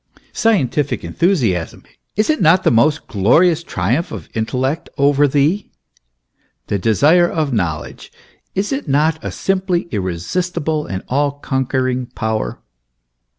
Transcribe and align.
Scientific 0.33 1.01
enthu 1.01 1.29
siasm 1.33 1.85
is 2.15 2.31
it 2.31 2.41
not 2.41 2.63
the 2.63 2.71
most 2.71 3.05
glorious 3.05 3.61
triumph 3.61 4.11
of 4.11 4.29
intellect 4.33 4.89
over 4.97 5.27
thee? 5.27 5.69
The 6.65 6.79
desire 6.79 7.29
of 7.29 7.53
knowledge 7.53 8.11
is 8.55 8.71
it 8.73 8.87
not 8.89 9.23
a 9.23 9.29
simply 9.29 9.83
irresistible, 9.91 10.87
and 10.87 11.03
all 11.07 11.33
conquering 11.33 12.07
power 12.07 12.57